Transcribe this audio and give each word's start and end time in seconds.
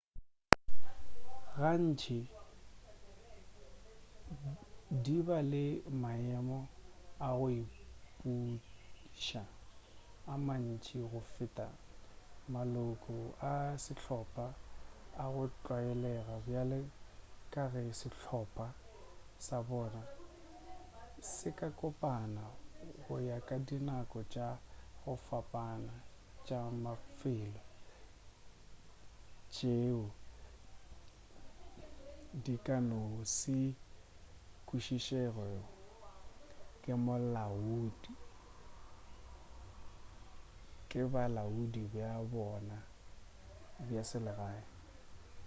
gantši 1.57 2.19
di 5.03 5.15
ba 5.27 5.37
le 5.51 5.63
maemo 6.01 6.59
a 7.27 7.27
go 7.37 7.47
ipuša 7.61 9.43
a 10.31 10.33
mantši 10.47 10.97
go 11.11 11.19
feta 11.33 11.67
maloko 12.53 13.15
a 13.49 13.49
sehlopa 13.83 14.45
a 15.23 15.25
go 15.33 15.43
tlwaelega 15.63 16.35
bjale 16.45 16.79
ka 17.53 17.63
ge 17.71 17.83
sehlopa 17.99 18.65
sa 19.45 19.57
bona 19.67 20.01
se 21.33 21.49
ka 21.59 21.67
kopana 21.79 22.43
go 23.03 23.13
ya 23.29 23.37
ka 23.47 23.55
dinako 23.67 24.19
tša 24.33 24.47
go 24.99 25.11
fapana 25.27 25.95
tša 26.45 26.59
mafelo 26.83 27.61
tšeo 29.53 30.03
di 32.43 32.55
ka 32.65 32.75
no 32.89 32.99
se 33.37 33.59
kwešišegego 34.65 35.45
ke 40.87 41.03
bolaodi 41.11 41.81
bja 41.91 42.11
bona 42.31 42.77
bja 43.87 44.01
selegae 44.09 44.61